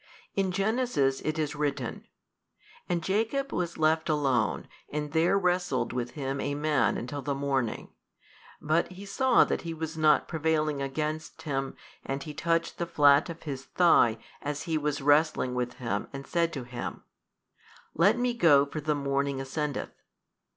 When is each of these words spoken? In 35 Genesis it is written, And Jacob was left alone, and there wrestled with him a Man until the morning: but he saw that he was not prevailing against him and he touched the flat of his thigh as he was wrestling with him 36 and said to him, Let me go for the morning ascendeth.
In 0.35 0.45
35 0.45 0.55
Genesis 0.57 1.21
it 1.21 1.37
is 1.37 1.55
written, 1.55 2.07
And 2.89 3.03
Jacob 3.03 3.53
was 3.53 3.77
left 3.77 4.09
alone, 4.09 4.67
and 4.89 5.11
there 5.11 5.37
wrestled 5.37 5.93
with 5.93 6.13
him 6.15 6.41
a 6.41 6.55
Man 6.55 6.97
until 6.97 7.21
the 7.21 7.35
morning: 7.35 7.89
but 8.59 8.91
he 8.93 9.05
saw 9.05 9.43
that 9.43 9.61
he 9.61 9.75
was 9.75 9.99
not 9.99 10.27
prevailing 10.27 10.81
against 10.81 11.43
him 11.43 11.75
and 12.03 12.23
he 12.23 12.33
touched 12.33 12.79
the 12.79 12.87
flat 12.87 13.29
of 13.29 13.43
his 13.43 13.65
thigh 13.65 14.17
as 14.41 14.63
he 14.63 14.75
was 14.75 15.01
wrestling 15.03 15.53
with 15.53 15.73
him 15.73 16.05
36 16.07 16.09
and 16.15 16.25
said 16.25 16.51
to 16.53 16.63
him, 16.63 17.03
Let 17.93 18.17
me 18.17 18.33
go 18.33 18.65
for 18.65 18.81
the 18.81 18.95
morning 18.95 19.39
ascendeth. 19.39 19.91